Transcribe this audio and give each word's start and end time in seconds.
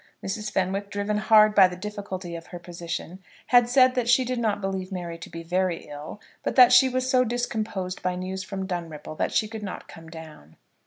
Mrs. 0.25 0.49
Fenwick, 0.51 0.89
driven 0.89 1.17
hard 1.19 1.53
by 1.53 1.67
the 1.67 1.75
difficulty 1.75 2.35
of 2.35 2.47
her 2.47 2.57
position, 2.57 3.19
had 3.45 3.69
said 3.69 3.93
that 3.93 4.09
she 4.09 4.25
did 4.25 4.39
not 4.39 4.59
believe 4.59 4.91
Mary 4.91 5.19
to 5.19 5.29
be 5.29 5.43
very 5.43 5.85
ill, 5.87 6.19
but 6.41 6.55
that 6.55 6.73
she 6.73 6.89
was 6.89 7.07
so 7.07 7.23
discomposed 7.23 8.01
by 8.01 8.15
news 8.15 8.41
from 8.41 8.65
Dunripple 8.65 9.13
that 9.19 9.31
she 9.31 9.47
could 9.47 9.61
not 9.61 9.87
come 9.87 10.09
down. 10.09 10.55